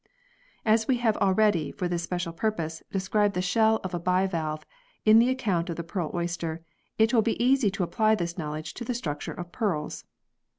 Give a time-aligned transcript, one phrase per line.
[0.65, 4.65] As we have already, for this special purpose, described the shell of a bivalve
[5.05, 6.63] in the account of the pearl oyster,
[6.97, 10.05] it will be easy to apply this knowledge to the structure of pearls.